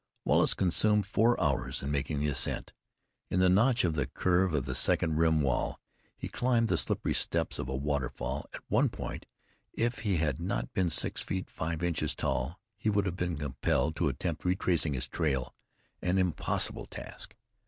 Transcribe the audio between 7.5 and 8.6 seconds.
of a waterfall.